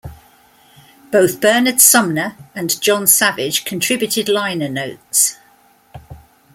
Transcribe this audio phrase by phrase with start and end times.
[1.11, 5.37] Both Bernard Sumner and Jon Savage contributed liner notes.